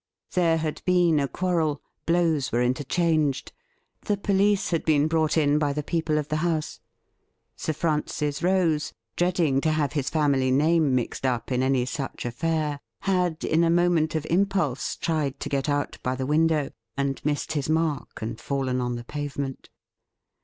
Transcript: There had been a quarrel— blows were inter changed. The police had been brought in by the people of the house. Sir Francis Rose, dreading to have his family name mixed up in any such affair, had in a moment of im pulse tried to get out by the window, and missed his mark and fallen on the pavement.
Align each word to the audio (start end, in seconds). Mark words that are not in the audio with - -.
There 0.33 0.57
had 0.57 0.81
been 0.83 1.19
a 1.19 1.27
quarrel— 1.27 1.79
blows 2.07 2.51
were 2.51 2.63
inter 2.63 2.83
changed. 2.85 3.51
The 4.05 4.17
police 4.17 4.71
had 4.71 4.83
been 4.83 5.07
brought 5.07 5.37
in 5.37 5.59
by 5.59 5.73
the 5.73 5.83
people 5.83 6.17
of 6.17 6.27
the 6.29 6.37
house. 6.37 6.79
Sir 7.55 7.73
Francis 7.73 8.41
Rose, 8.41 8.93
dreading 9.15 9.61
to 9.61 9.69
have 9.69 9.93
his 9.93 10.09
family 10.09 10.49
name 10.49 10.95
mixed 10.95 11.23
up 11.23 11.51
in 11.51 11.61
any 11.61 11.85
such 11.85 12.25
affair, 12.25 12.79
had 13.01 13.43
in 13.43 13.63
a 13.63 13.69
moment 13.69 14.15
of 14.15 14.25
im 14.27 14.47
pulse 14.47 14.95
tried 14.95 15.39
to 15.39 15.49
get 15.49 15.69
out 15.69 15.99
by 16.01 16.15
the 16.15 16.25
window, 16.25 16.71
and 16.97 17.23
missed 17.23 17.51
his 17.53 17.69
mark 17.69 18.23
and 18.23 18.39
fallen 18.41 18.81
on 18.81 18.95
the 18.95 19.03
pavement. 19.05 19.69